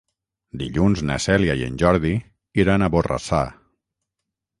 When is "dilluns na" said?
0.59-1.17